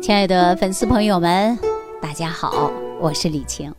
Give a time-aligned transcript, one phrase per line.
[0.00, 1.58] 亲爱的粉丝朋友们，
[2.00, 3.74] 大家好，我是李晴。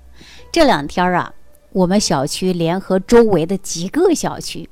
[0.51, 1.33] 这两天啊，
[1.71, 4.69] 我们小区联合周围的几个小区，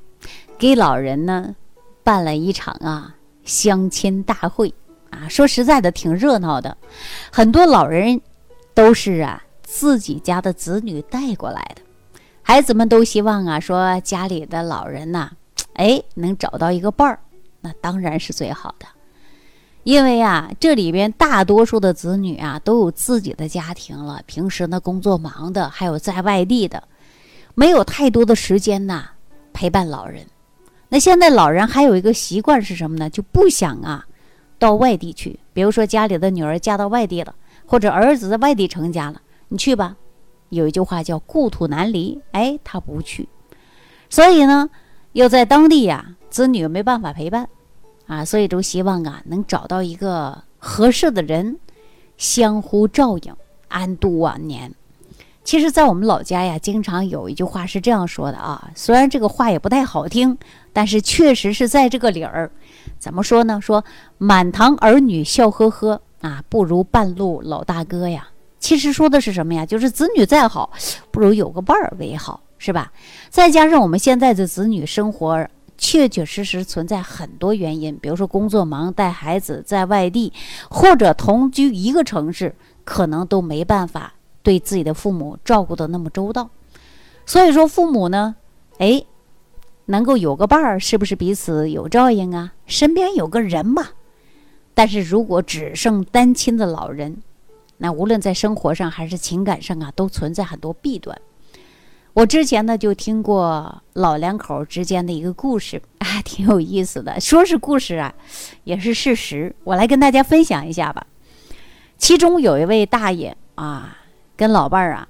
[0.58, 1.56] 给老人呢
[2.04, 4.72] 办了一场啊相亲大会
[5.10, 5.26] 啊。
[5.28, 6.76] 说实在的，挺热闹的。
[7.32, 8.20] 很多老人
[8.74, 11.80] 都是啊自己家的子女带过来的，
[12.42, 15.30] 孩子们都希望啊说家里的老人呐，
[15.72, 17.18] 哎能找到一个伴儿，
[17.62, 18.86] 那当然是最好的。
[19.88, 26.82] 因为啊，这里边大多数的子女啊都有自己的家庭了，平时呢工作忙的，还有在外地的，
[27.54, 29.08] 没有太多的时间呐
[29.54, 30.26] 陪伴老人。
[30.90, 33.08] 那现在老人还有一个习惯是什么呢？
[33.08, 34.04] 就不想啊
[34.58, 35.40] 到外地去。
[35.54, 39.96] 比如说家里的女儿嫁到外地了，或者儿子在外地成家了，你去吧。
[40.50, 43.26] 有一句话叫“故土难离”，哎，他不去。
[44.10, 44.68] 所以呢，
[45.12, 47.48] 又在当地呀，子女没办法陪伴。
[48.08, 51.58] 啊，所以都希望啊，能找到一个合适的人，
[52.16, 53.32] 相互照应，
[53.68, 54.74] 安度晚年。
[55.44, 60.36] 其实，在我们老家呀，经常有一句话是这样说的啊，虽然这个话也不太好听，
[60.72, 62.50] 但是确实是在这个理儿。
[62.98, 63.60] 怎么说呢？
[63.60, 63.84] 说
[64.16, 68.28] 满堂儿女笑呵呵啊，不如半路老大哥呀。
[68.58, 69.64] 其实说的是什么呀？
[69.64, 70.70] 就是子女再好，
[71.10, 72.90] 不如有个伴儿为好，是吧？
[73.30, 75.46] 再加上我们现在的子女生活。
[75.78, 80.32] 确确实实存在很多原因，比如说工作忙、带孩子在外地，
[80.68, 86.50] 或者同居一个城市，可能都没办法对自己的父母照顾的那么周到。
[87.24, 88.34] 所以说，父母呢，
[88.78, 89.04] 哎，
[89.86, 92.52] 能够有个伴儿，是不是彼此有照应啊？
[92.66, 93.86] 身边有个人嘛。
[94.74, 97.22] 但是如果只剩单亲的老人，
[97.76, 101.20] 那无论在生活上还是情感上啊，都存在很多弊端。
[102.18, 107.20] 我之前呢就听过老两口之间的一个故事 啊，挺有意思的。
[107.20, 108.12] 说是故事啊，
[108.64, 109.54] 也是事实。
[109.62, 111.06] 我来跟大家分享一下吧。
[111.96, 113.98] 其中有一位大爷啊，
[114.36, 115.06] 跟老伴儿啊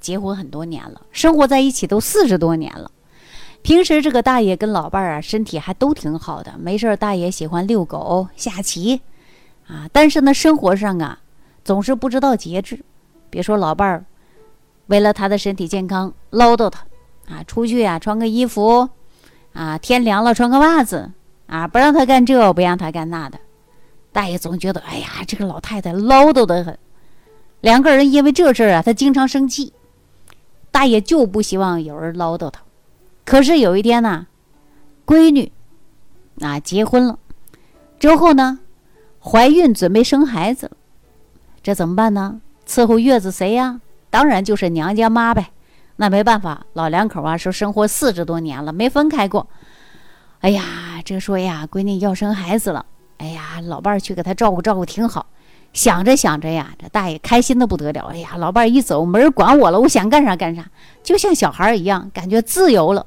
[0.00, 2.90] 结婚很多年了，生活在一起都四十多年了。
[3.62, 9.02] 平时这个大爷跟老伴儿啊身体还都挺好的，没事儿大爷喜欢遛狗、下棋
[9.68, 9.88] 啊。
[9.92, 11.20] 但是呢，生活上啊
[11.64, 12.84] 总是不知道节制。
[13.30, 14.04] 别说老伴儿。
[14.86, 16.84] 为了他的身体健康，唠叨他，
[17.28, 18.88] 啊，出去啊穿个衣服，
[19.52, 21.10] 啊，天凉了穿个袜子，
[21.46, 23.38] 啊，不让他干这，不让他干那的。
[24.12, 26.78] 大爷总觉得，哎呀，这个老太太唠叨的很。
[27.60, 29.72] 两个人因为这事儿啊，他经常生气。
[30.70, 32.60] 大爷就不希望有人唠叨他。
[33.24, 34.26] 可是有一天呢，
[35.06, 35.50] 闺女，
[36.40, 37.18] 啊，结婚了，
[37.98, 38.58] 之后呢，
[39.18, 40.76] 怀孕准备生孩子了，
[41.62, 42.40] 这怎么办呢？
[42.66, 43.80] 伺候月子谁呀？
[44.14, 45.50] 当然就是娘家妈呗，
[45.96, 49.48] 那没办法，老两口啊说生活四十多年了没分开过。
[50.38, 50.62] 哎呀，
[51.04, 52.86] 这说呀，闺女要生孩子了，
[53.18, 55.26] 哎呀，老伴儿去给她照顾照顾挺好。
[55.72, 58.06] 想着想着呀，这大爷开心的不得了。
[58.12, 60.64] 哎呀，老伴儿一走，没人管我了，我想干啥干啥，
[61.02, 63.04] 就像小孩儿一样，感觉自由了。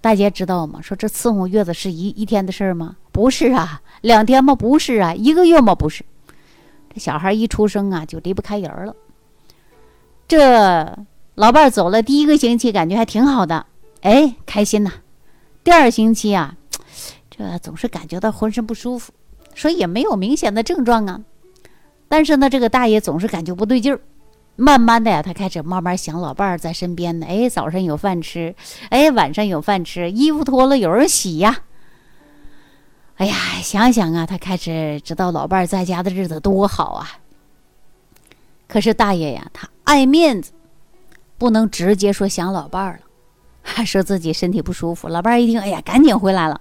[0.00, 0.80] 大家知道吗？
[0.82, 2.96] 说这伺候月子是一一天的事儿吗？
[3.12, 4.56] 不是啊，两天吗？
[4.56, 5.72] 不是啊，一个月吗？
[5.72, 6.04] 不是。
[6.92, 8.96] 这小孩一出生啊，就离不开人了。
[10.30, 10.96] 这
[11.34, 13.66] 老伴儿走了，第一个星期感觉还挺好的，
[14.02, 14.92] 哎，开心呐。
[15.64, 16.54] 第二星期啊，
[17.28, 19.12] 这总是感觉到浑身不舒服，
[19.54, 21.22] 说也没有明显的症状啊。
[22.06, 24.00] 但是呢，这个大爷总是感觉不对劲儿。
[24.54, 27.26] 慢慢的呀，他开始慢慢想老伴儿在身边呢。
[27.28, 28.54] 哎，早上有饭吃，
[28.90, 31.64] 哎，晚上有饭吃，衣服脱了有人洗呀。
[33.16, 37.18] 哎呀，想想啊，他开始知道老伴儿在家的日子多好啊。
[38.68, 39.68] 可是大爷呀，他。
[39.90, 40.52] 爱面子，
[41.36, 43.00] 不能直接说想老伴儿了，
[43.60, 45.08] 还 说自己身体不舒服。
[45.08, 46.60] 老伴儿一听，哎呀，赶紧回来了。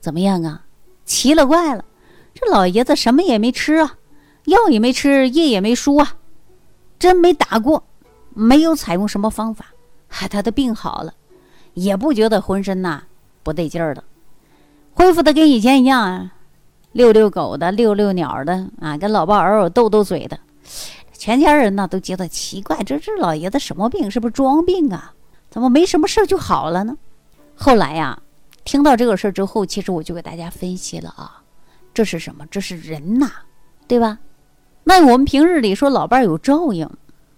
[0.00, 0.64] 怎么样啊？
[1.04, 1.84] 奇了怪了，
[2.34, 3.94] 这老爷子什么也没吃啊，
[4.46, 6.16] 药也没吃，夜也没输啊，
[6.98, 7.84] 针没打过，
[8.34, 9.66] 没有采用什么方法，
[10.08, 11.14] 他的病好了，
[11.74, 13.04] 也不觉得浑身呐
[13.44, 14.02] 不得劲儿了，
[14.92, 16.32] 恢复的跟以前一样啊，
[16.90, 20.36] 遛遛狗的，遛遛鸟的啊，跟老伴儿偶尔斗斗嘴的。
[21.20, 24.10] 全家人呢都觉得奇怪，这这老爷子什么病？
[24.10, 25.12] 是不是装病啊？
[25.50, 26.96] 怎么没什么事就好了呢？
[27.54, 28.18] 后来呀，
[28.64, 31.42] 听到这个事儿之后，其实我就给大家分析了啊，
[31.92, 32.46] 这是什么？
[32.46, 33.30] 这是人呐，
[33.86, 34.18] 对吧？
[34.82, 36.88] 那我们平日里说老伴儿有照应，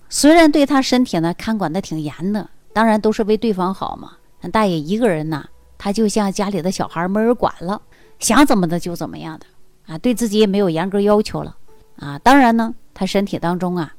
[0.08, 4.12] 虽然对他身体呢看管的挺严的，当然都是为对方好嘛。
[4.52, 5.44] 大爷一个人呢，
[5.76, 7.82] 他就像家里的小孩，没人管了，
[8.20, 9.46] 想怎么的就怎么样的
[9.92, 11.56] 啊，对自己也没有严格要求了
[12.02, 12.18] 啊。
[12.18, 12.74] 当然呢。
[12.94, 13.90] 他身体当中啊，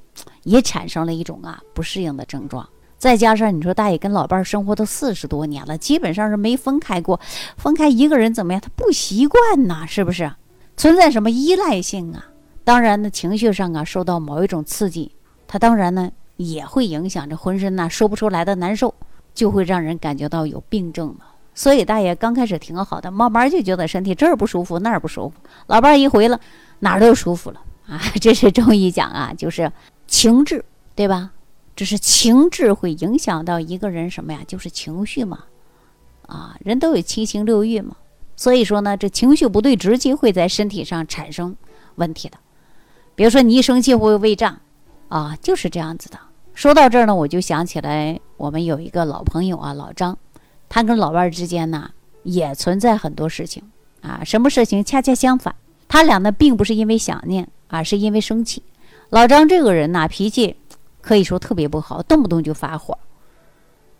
[0.43, 2.69] 也产生了一种啊不适应的症状，
[2.99, 7.19] 再加上你说大爷跟老伴儿生活都四十多年了，基本上是没分开过，
[7.57, 8.61] 分开一个人怎么样？
[8.61, 10.31] 他不习惯呐，是不是？
[10.77, 12.23] 存在什么依赖性啊？
[12.63, 15.11] 当然呢，情绪上啊受到某一种刺激，
[15.47, 18.93] 他当然呢也会影响着浑身呐说不出来的难受，
[19.33, 21.25] 就会让人感觉到有病症了。
[21.55, 25.35] 所以大爷刚开始挺好的，慢慢就觉得身体这儿不舒服那儿不舒服，
[25.65, 26.39] 老伴儿一回了
[26.77, 27.99] 哪儿都舒服了啊！
[28.21, 29.71] 这是中医讲啊，就是
[30.07, 30.63] 情志，
[30.95, 31.31] 对吧？
[31.75, 34.41] 这是情志会影响到一个人什么呀？
[34.47, 35.45] 就是情绪嘛，
[36.27, 37.95] 啊，人都有七情六欲嘛。
[38.35, 41.55] 所以说呢，这情绪不对，直接会在身体上产生
[41.95, 42.37] 问题的。
[43.15, 44.59] 比如说你一生气会胃胀，
[45.07, 46.19] 啊，就是这样子的。
[46.53, 50.17] 说到这儿呢，我就想起来我们有一个老朋友啊，老张。
[50.69, 51.91] 他跟老伴儿之间呢，
[52.23, 53.63] 也存在很多事情
[54.01, 54.21] 啊。
[54.23, 54.83] 什么事情？
[54.83, 55.55] 恰恰相反，
[55.87, 58.61] 他俩呢，并不是因为想念，啊是因为生气。
[59.09, 60.55] 老张这个人呢，脾气
[61.01, 62.99] 可以说特别不好，动不动就发火。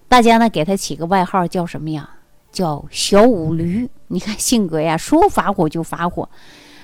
[0.08, 2.08] 大家呢，给他起个外号叫什么呀？
[2.52, 3.90] 叫小五驴。
[4.10, 6.30] 你看性格呀，说发火就发火。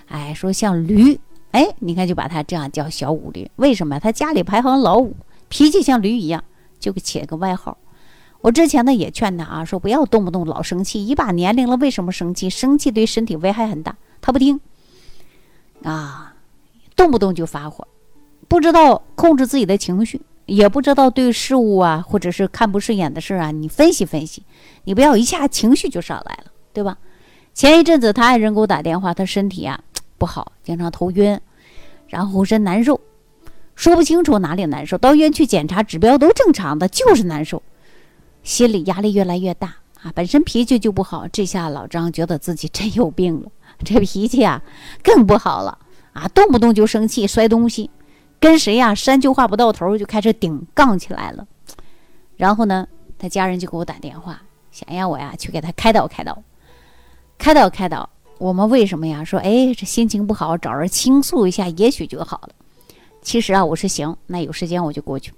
[0.08, 1.20] 哎，说像驴，
[1.52, 3.48] 哎，你看就把他这样叫小五驴。
[3.58, 4.00] 为什么？
[4.00, 5.16] 他家里排行老五，
[5.48, 6.44] 脾气像驴一样，
[6.80, 7.78] 就给起了个外号。
[8.42, 12.50] 我之前呢也劝他啊，说不要动不动老生气，一把年龄了，为什么生气？
[12.50, 13.96] 生气对身体危害很大。
[14.22, 14.60] 他不听，
[15.84, 16.29] 啊，
[17.00, 17.88] 动不动就发火，
[18.50, 24.44] 不知道控制自己的情绪，也不知道对事物啊，或者是看不顺眼的事啊，你分析分析，
[24.84, 26.98] 你不要一下情绪就上来了，对吧？
[27.54, 29.80] 前一阵子他爱人给我打电话，他身体啊
[30.18, 31.40] 不好，经常头晕，
[32.08, 33.00] 然后浑身难受，
[33.76, 37.64] 说不清楚哪里难受，到医院去检查，指标都正常的，就是难受。
[38.44, 39.74] 心理压力越来越大
[40.04, 43.50] 啊，本身脾气就不好，这下老张觉得自己真有病了，
[43.86, 44.62] 这脾气啊
[45.02, 45.78] 更不好了
[46.20, 47.90] 啊，动不动就生气摔东西，
[48.40, 51.48] 跟谁呀三句话不到头就开始顶杠起来了。
[52.36, 52.88] 然后呢，
[53.18, 56.44] 他家人就给我打电话，想让我呀去给他开导开导，
[57.38, 58.10] 开导开导。
[58.38, 59.24] 我们为什么呀？
[59.24, 62.50] 说哎，这心情不好，找人倾诉一下，也许就好了。
[63.22, 65.34] 其实啊，我是行，那有时间我就过去。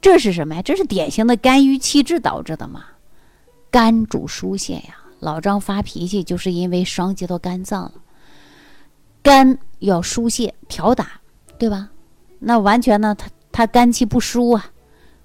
[0.00, 0.62] 这是什么呀？
[0.62, 2.84] 这是典型的肝郁气滞导致的嘛？
[3.70, 4.96] 肝主疏泄呀。
[5.20, 7.92] 老张发脾气就是因为伤及到肝脏了，
[9.26, 11.20] 肝要疏泄调打，
[11.58, 11.90] 对吧？
[12.38, 14.66] 那完全呢，他他肝气不疏啊，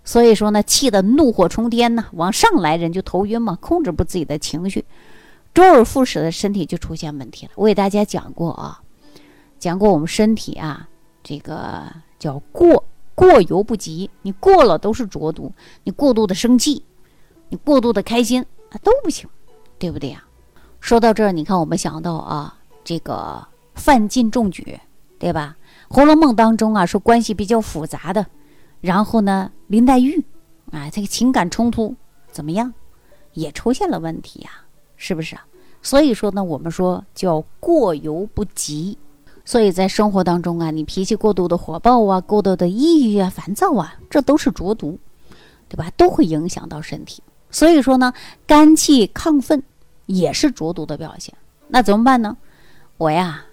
[0.04, 4.84] 所以说呢，气的怒火冲天呢，往上来人就头晕嘛，控制不自己的情绪，
[5.54, 7.52] 周而复始的身体就出现问题了。
[7.54, 8.82] 我给大家讲过啊，
[9.60, 10.90] 讲过我们身体啊，
[11.22, 11.84] 这个
[12.18, 12.84] 叫过。
[13.14, 15.54] 过犹不及，你过了都是浊毒。
[15.84, 16.84] 你过度的生气，
[17.50, 19.30] 你过度的开心啊都不行，
[19.78, 20.24] 对不对呀？
[20.80, 23.46] 说到这儿，你看我们想到啊，这个
[23.76, 24.80] 范进中举，
[25.20, 25.58] 对吧？
[25.94, 28.26] 《红楼梦》当中啊，说关系比较复杂的，
[28.80, 30.24] 然后呢，林黛玉
[30.72, 31.96] 啊，这个情感冲突
[32.32, 32.74] 怎么样，
[33.34, 34.50] 也出现了问题呀，
[34.96, 35.46] 是不是啊？
[35.82, 38.98] 所以说呢，我们说叫过犹不及。
[39.44, 45.00] 所以在生活当中啊，你脾气过度的火爆啊，过度的抑郁啊、烦躁啊，这都是浊毒，
[45.68, 45.92] 对吧？
[45.98, 47.24] 都会影响到身体。
[47.50, 48.14] 所以说呢，
[48.46, 49.62] 肝气亢奋
[50.06, 51.34] 也是浊毒的表现。
[51.68, 52.38] 那怎么办呢？
[52.98, 53.44] 我呀，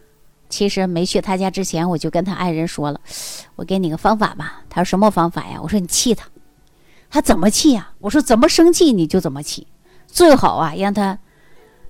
[0.49, 3.01] 其实没去他家之前，我就跟他爱人说了，
[3.57, 4.63] 我给你个方法吧。
[4.69, 5.59] 他说什么方法呀？
[5.63, 6.27] 我说你气他，
[7.11, 7.93] 他怎么气呀？
[7.99, 9.67] 我说怎么生气你就怎么气，
[10.07, 11.19] 最好啊让他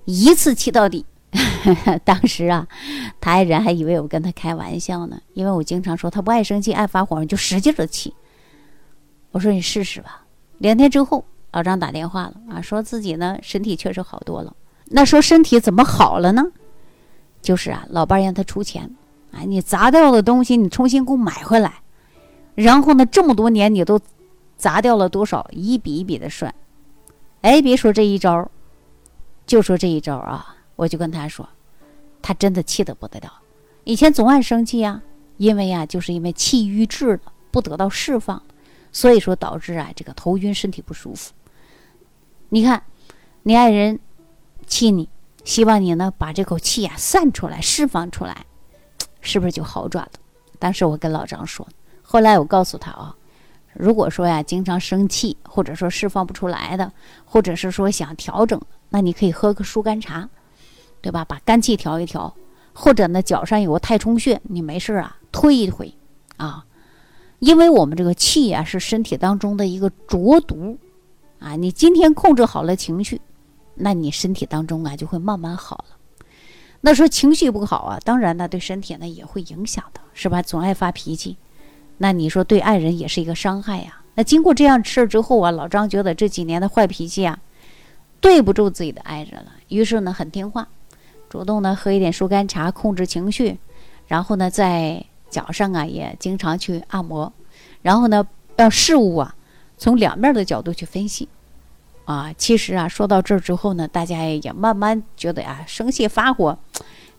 [0.05, 1.05] 一次气到底。
[2.03, 2.67] 当时啊，
[3.21, 8.13] 他爱人还以为我跟他开玩笑呢，因为我经常说他不爱生气、爱发火，就使劲的气。
[9.31, 10.23] 我说你试试吧。
[10.57, 14.55] 两天之后，老张打电话了啊，说自己呢身体确实好多了。
[14.85, 16.43] 那说身体怎么好了呢？
[17.49, 18.95] 就是啊，老伴让他出钱，
[19.31, 21.81] 啊，你砸掉的东西你重新给我买回来。
[22.53, 23.99] 然后呢，这么多年你都
[24.55, 25.49] 砸掉了多少？
[25.51, 26.53] 一笔一笔的算。
[27.41, 28.51] 哎，别说这一招，
[29.47, 30.57] 就说这一招啊。
[30.75, 31.49] 我就跟他说，
[32.21, 33.33] 他真的气得不得了。
[33.83, 35.01] 以前总爱生气呀，
[35.37, 38.43] 因为呀，就是因为气郁滞了，不得到释放，
[38.91, 41.33] 所以说导致啊这个头晕，身体不舒服。
[42.49, 42.83] 你看，
[43.41, 43.99] 你爱人
[44.67, 45.09] 气你，
[45.49, 48.45] 希望你呢把这口气啊散出来，释放出来，
[49.19, 50.11] 是不是就好转了？
[50.59, 51.67] 当时我跟老张说，
[52.03, 53.15] 后来我告诉他啊，
[53.73, 56.93] 如果说呀经常生气，或者说释放不出来的，
[57.25, 60.29] 或者是说想调整，那你可以喝个疏肝茶。
[61.01, 61.25] 对吧？
[61.25, 62.31] 把肝气调一调，
[62.73, 65.91] 或者呢，脚上有个太冲穴，你没事啊，推一推，
[66.37, 66.63] 啊，
[67.39, 70.77] 因为我们这个气啊是身体当中的一个浊毒，
[71.39, 73.19] 啊，你今天控制好了情绪，
[73.79, 75.97] 那你身体当中啊就会慢慢好了。
[76.81, 80.41] 那说情绪不好啊，当然呢对身体呢也会影响的，是吧？
[80.41, 81.37] 总爱发脾气，
[81.97, 84.01] 那你说对爱人也是一个伤害呀。
[84.15, 87.39] 那经过这样事儿之后啊，老张觉得这几年的坏脾气啊，
[88.21, 90.67] 对不住自己的爱人了，于是呢很听话。
[91.29, 93.59] 主动呢喝一点疏肝茶，控制情绪，
[94.07, 97.31] 然后呢，在脚上啊也经常去按摩，
[97.81, 99.35] 然后呢，让事物啊
[99.77, 101.29] 从两面的角度去分析。
[102.09, 106.57] 啊，其实啊，说到这儿之后呢，大家也慢慢觉得啊，生气发火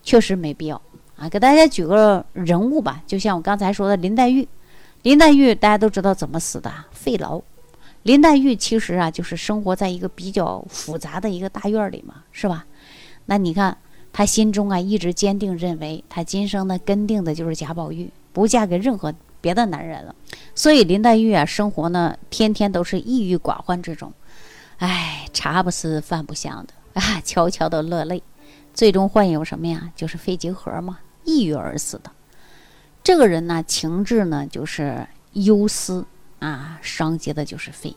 [0.02, 0.82] 确实没必要
[1.14, 1.28] 啊。
[1.28, 4.48] 给大家举个人物吧，就像我刚才说的林黛玉。
[5.02, 7.40] 林黛玉大家都知道怎么死的，肺痨。
[8.02, 12.66] 林黛玉其实啊，就是生活在一个比较复杂的一个大院里嘛，是吧？
[13.26, 13.78] 那你看
[14.12, 20.12] 她心中啊，一直坚定认为她今生呢跟定的就是贾宝玉，不嫁给任何别的男人了。
[20.56, 24.12] 所以林黛玉啊，生活呢天天都是抑郁寡欢之中。
[24.80, 28.22] 哎，茶不思饭不香的 啊，悄悄的落泪，
[28.74, 29.92] 最终患有什么呀？
[29.94, 32.10] 就是肺结核嘛，抑郁而死的。
[33.04, 36.06] 这个人呢，情志呢就是忧思
[36.38, 37.94] 啊，伤及的就是肺。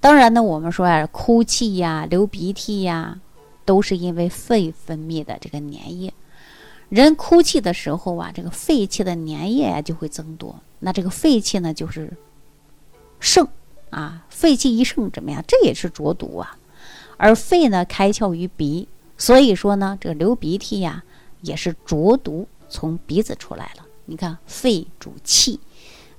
[0.00, 3.18] 当然呢，我们说啊，哭泣呀、流鼻涕呀，
[3.64, 6.14] 都是因为肺分泌的这个粘液。
[6.88, 12.16] 人哭泣的时候啊，这个肺气的粘液啊就会增多，那这个肺气呢就是
[13.18, 13.48] 盛。
[13.92, 15.44] 啊，肺气一盛怎么样？
[15.46, 16.58] 这也是浊毒啊。
[17.16, 21.04] 而肺呢，开窍于鼻，所以说呢，这个流鼻涕呀，
[21.42, 23.86] 也是浊毒从鼻子出来了。
[24.06, 25.60] 你看，肺主气，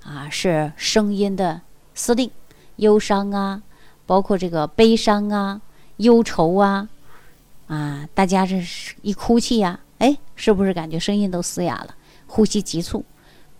[0.03, 1.59] 啊，是声音的
[1.93, 2.31] 司令。
[2.77, 3.61] 忧伤啊，
[4.05, 5.61] 包括这个悲伤啊、
[5.97, 6.89] 忧愁啊，
[7.67, 13.03] 啊，大家这是一哭泣呀，哎，是不是感觉声音都嘶哑了，呼吸急促？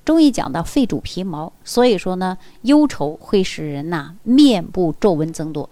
[0.06, 5.70] 中医讲到肺主皮毛，所以说呢，忧愁会使人呐面部皱纹增多，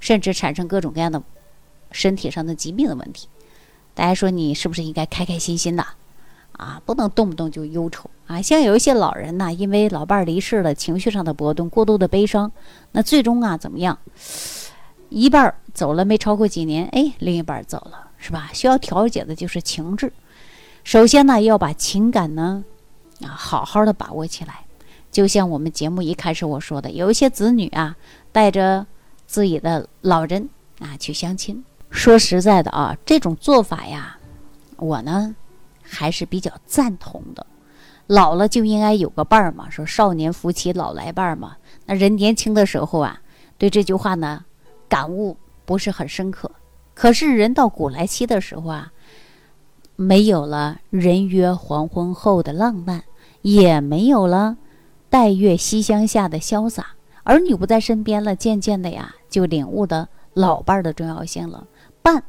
[0.00, 1.22] 甚至产生各种各样的
[1.92, 3.28] 身体上的疾病的问题。
[3.94, 5.84] 大家说你是不是应该开开心心的
[6.52, 6.82] 啊？
[6.84, 8.42] 不能动不动就忧愁啊！
[8.42, 12.50] 像有一些老人呐，因为老伴儿离世了，情绪上的波动，过度的悲伤，
[12.92, 13.98] 那最终啊怎么样？
[15.10, 18.50] 一半儿走了没超过几年，哎，另一半儿走了，是吧？
[18.52, 20.12] 需要调节的就是情志。
[20.82, 22.64] 首先呢，要把情感呢。
[23.22, 24.64] 啊，好好的把握起来，
[25.10, 27.96] 就像我们节目一开始我说的，有一些子女啊，
[28.32, 28.86] 带着
[29.26, 30.48] 自己的老人
[30.78, 31.64] 啊去相亲。
[31.90, 34.16] 说实在的啊，这种做法呀，
[34.76, 35.34] 我呢
[35.82, 37.44] 还是比较赞同的。
[38.06, 41.56] 老了就应该有个伴儿嘛，说少年夫妻老来伴儿嘛。
[41.86, 43.20] 那人年轻的时候啊，
[43.58, 44.44] 对这句话呢
[44.88, 46.50] 感悟不是很深刻。
[46.94, 48.92] 可是人到古来稀的时候啊，
[49.96, 53.02] 没有了人约黄昏后的浪漫。
[53.42, 54.56] 也没有了
[55.08, 56.88] 待月西厢下的潇洒，
[57.24, 61.66] 儿女不在身边了，渐渐的呀，就领悟的老伴儿的重要性了。
[62.02, 62.22] 伴，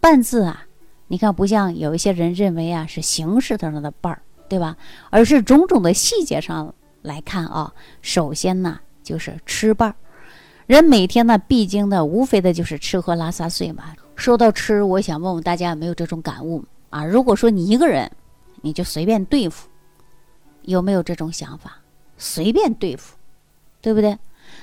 [0.00, 0.66] 伴字啊，
[1.08, 4.76] 你看不像有一些人认为啊是形式上的伴儿，对吧？
[5.10, 7.72] 而是种种的细节上来看啊。
[8.02, 9.94] 首先呢，就是吃伴儿，
[10.66, 13.84] 人每天呢必经的无非的就是吃喝拉撒睡嘛。
[14.16, 17.04] 说到吃，我想问问大家有没有这种感悟啊？
[17.04, 18.10] 如果说你一个人，
[18.62, 19.68] 你就随便对付。
[20.64, 21.78] 有没有这种想法？
[22.18, 23.16] 随便对付，
[23.80, 24.18] 对不对？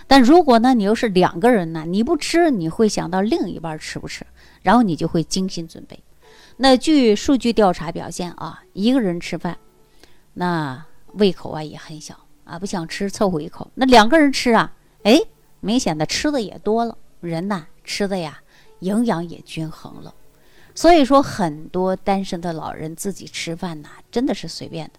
[0.08, 1.84] 但如果呢，你又是两个人呢？
[1.88, 4.26] 你不吃，你会想到另一半吃不吃，
[4.62, 6.00] 然后你就会精心准备。
[6.58, 9.58] 那据数据调查表现啊，一个人吃饭，
[10.34, 13.70] 那胃口啊也很小啊，不想吃凑合一口。
[13.74, 14.72] 那两个人吃啊，
[15.04, 15.20] 哎，
[15.60, 18.42] 明显的吃的也多了，人呐吃的呀
[18.80, 20.14] 营养也均衡了。
[20.74, 24.94] 所以说，很多单身的老人自己吃饭呐，真的是随便的。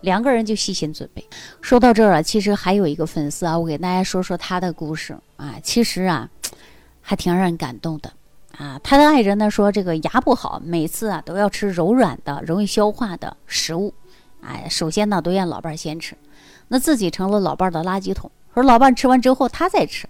[0.00, 1.26] 两个人就细心准备。
[1.60, 5.54] 说到这儿啊，其实还有一个粉丝啊，我给大家说说他的故事啊。
[5.62, 6.28] 其实啊，
[7.00, 8.12] 还挺让人感动的
[8.56, 8.80] 啊。
[8.82, 13.92] 他的爱人呢说，这个牙不好，每次啊都要吃柔软的、容易消化的食物。
[14.40, 16.16] 哎，首先呢都让老伴儿先吃，
[16.68, 18.30] 那自己成了老伴儿的垃圾桶。
[18.54, 20.08] 说老伴吃完之后他再吃，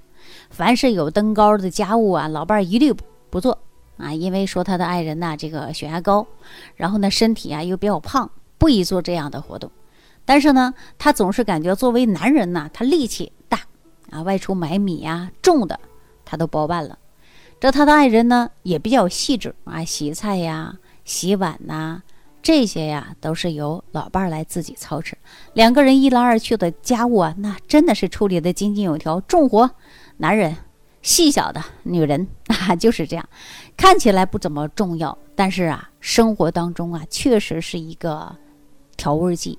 [0.51, 2.95] 凡是有登高的家务啊，老伴儿一律
[3.31, 3.59] 不做
[3.97, 6.27] 啊，因为说他的爱人呐这个血压高，
[6.77, 9.71] 然后呢身体啊又比较胖，不宜做这样的活动。
[10.29, 13.59] 但是呢，他总是感觉作为男人呢，他力气大
[14.11, 15.81] 啊，外出买米呀，重的
[16.23, 16.99] 他都包办了。
[17.59, 22.03] 这他的爱人呢也比较细致啊，洗菜呀、洗碗呐，
[22.43, 25.17] 这些呀都是由老伴儿来自己操持。
[25.55, 29.19] 两个人一来二去的家务啊，那真的是处理的井井有条。
[29.23, 29.71] 重活
[30.19, 30.55] 男人，
[31.01, 33.27] 细小的女人啊，就是这样。
[33.79, 38.37] 看起来不怎么重要，但是啊，生活当中啊，确实是一个
[38.95, 39.59] 调味剂。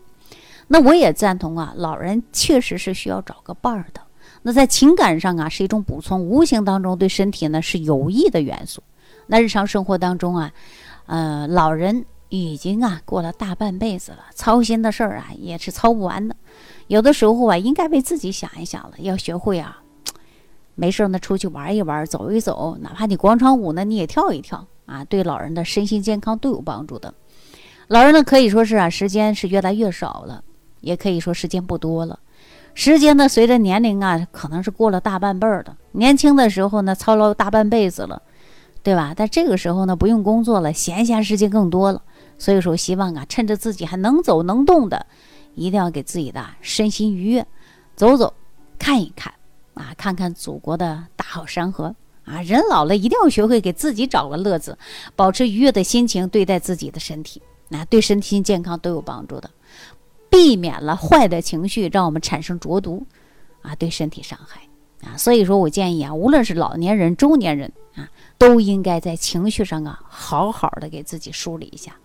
[0.71, 3.99] 那我也赞同啊，老人确实是需要找个伴儿的。
[4.43, 8.81] 那在情感上啊，是一种补充，无形当中对身体呢是有益的元素。
[9.25, 10.51] 那日常生活当中啊，
[11.07, 16.35] 呃，老人已经啊过了大半辈子了，操心的事儿啊也是操不完的。
[16.85, 19.81] 有的时候啊，应该为自己想一想了，要学会啊，
[20.75, 27.13] 没事呢出去玩一玩，走一走，哪怕你广场舞呢你也跳一跳啊，对老人的身心健康都有帮助的。
[27.87, 30.43] 老人呢可以说是啊，时间是越来越少了，
[30.81, 32.19] 也可以说时间不多了。
[32.73, 35.75] 时间呢，随着年龄啊，可能是过了大半辈儿的。
[35.93, 38.21] 年轻的时候呢，操劳大半辈子了，
[38.83, 39.13] 对吧？
[39.15, 42.01] 但这个时候呢，不用工作了，闲暇时间更多了。
[42.37, 45.05] 所以说，希望啊，趁着自己还能走能动的，
[45.55, 47.45] 一定要给自己的身心愉悦，
[47.95, 48.33] 走走，
[48.77, 49.33] 看一看
[49.73, 51.93] 啊，看看祖国的大好山河
[52.23, 52.41] 啊。
[52.43, 54.77] 人老了，一定要学会给自己找个乐子，
[55.17, 59.49] 保持愉悦的心情对待自己的身体，那对身心健康都有帮助的。
[60.29, 63.05] 避免了坏的情绪让我们产生浊毒，
[63.61, 64.61] 啊，对身体伤害
[65.01, 71.95] 啊，所以说我建议啊，无论是老年人、中年人啊，都应该在情绪上啊，好好的给自己梳理一下。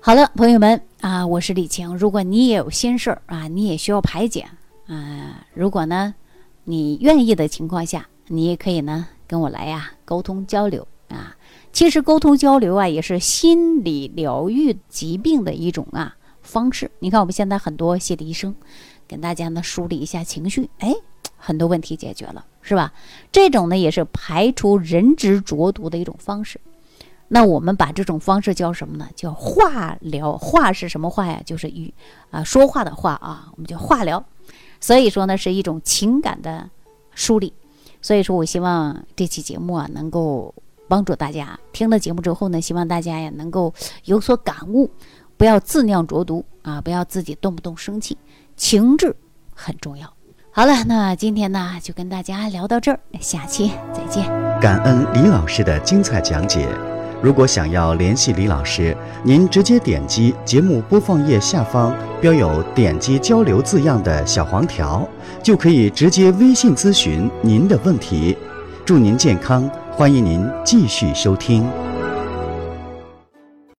[0.00, 4.46] 好了，朋友们啊，我是李晴，如果你也有心事儿啊，你也需要排解
[4.86, 6.14] 啊，如果呢，
[6.64, 11.34] 你愿意的情况下，你也可以呢跟我来呀沟通交流啊。
[11.72, 16.14] 其实沟通交流啊，也是心理疗愈疾病的一种啊。
[16.48, 18.54] 方式，你看我们现在很多心理医生，
[19.06, 20.92] 跟大家呢梳理一下情绪，哎，
[21.36, 22.92] 很多问题解决了，是吧？
[23.30, 26.60] 这种呢也是排除人之浊毒的一种方式。
[27.30, 29.06] 那我们把这种方式叫什么呢？
[29.14, 30.38] 叫化疗。
[30.38, 31.42] 化是什么话呀？
[31.44, 31.92] 就是语
[32.30, 34.24] 啊，说话的话啊，我们叫化疗。
[34.80, 36.70] 所以说呢，是一种情感的
[37.14, 37.52] 梳理。
[38.00, 40.54] 所以说我希望这期节目啊，能够
[40.88, 43.74] 帮助大家听了节目之后呢，希望大家呀能够
[44.04, 44.90] 有所感悟。
[45.38, 46.80] 不要自酿浊毒啊！
[46.80, 48.18] 不要自己动不动生气，
[48.56, 49.14] 情志
[49.54, 50.12] 很重要。
[50.50, 54.26] 好了，那今天呢就跟大家聊到这儿，下期再见。
[54.60, 56.68] 感恩李老师的精彩讲解。
[57.22, 65.08] 如果想要联系李老师，您直接点击节目播放页下方标有“点击交流”字样的小黄条，
[65.40, 68.36] 就可以直接微信咨询您的问题。
[68.84, 71.64] 祝您健康，欢迎您继续收听。